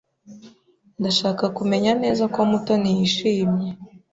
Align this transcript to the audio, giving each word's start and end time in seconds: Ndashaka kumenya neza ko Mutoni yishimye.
Ndashaka 0.99 1.45
kumenya 1.57 1.91
neza 2.03 2.23
ko 2.33 2.39
Mutoni 2.49 2.89
yishimye. 2.97 3.69